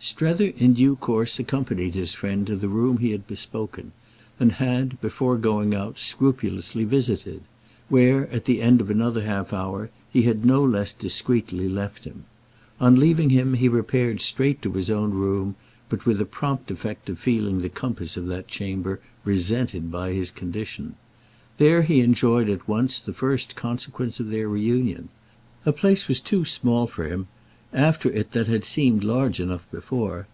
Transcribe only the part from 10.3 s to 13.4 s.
no less discreetly left him. On leaving